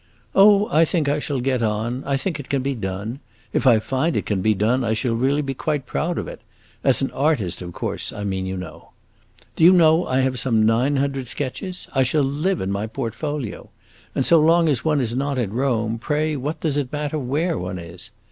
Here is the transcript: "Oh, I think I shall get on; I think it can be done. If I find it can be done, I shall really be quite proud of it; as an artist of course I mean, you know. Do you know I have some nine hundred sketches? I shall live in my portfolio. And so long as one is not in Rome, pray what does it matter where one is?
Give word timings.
"Oh, 0.33 0.67
I 0.71 0.83
think 0.83 1.07
I 1.07 1.19
shall 1.19 1.39
get 1.41 1.61
on; 1.61 2.03
I 2.07 2.17
think 2.17 2.39
it 2.39 2.49
can 2.49 2.63
be 2.63 2.73
done. 2.73 3.19
If 3.53 3.67
I 3.67 3.77
find 3.77 4.17
it 4.17 4.25
can 4.25 4.41
be 4.41 4.55
done, 4.55 4.83
I 4.83 4.93
shall 4.95 5.13
really 5.13 5.43
be 5.43 5.53
quite 5.53 5.85
proud 5.85 6.17
of 6.17 6.27
it; 6.27 6.41
as 6.83 7.03
an 7.03 7.11
artist 7.11 7.61
of 7.61 7.71
course 7.73 8.11
I 8.11 8.23
mean, 8.23 8.47
you 8.47 8.57
know. 8.57 8.93
Do 9.55 9.63
you 9.63 9.71
know 9.71 10.07
I 10.07 10.21
have 10.21 10.39
some 10.39 10.65
nine 10.65 10.95
hundred 10.95 11.27
sketches? 11.27 11.87
I 11.93 12.01
shall 12.01 12.23
live 12.23 12.61
in 12.61 12.71
my 12.71 12.87
portfolio. 12.87 13.69
And 14.15 14.25
so 14.25 14.39
long 14.39 14.67
as 14.69 14.83
one 14.83 15.01
is 15.01 15.15
not 15.15 15.37
in 15.37 15.53
Rome, 15.53 15.99
pray 15.99 16.35
what 16.35 16.61
does 16.61 16.77
it 16.77 16.91
matter 16.91 17.19
where 17.19 17.55
one 17.59 17.77
is? 17.77 18.09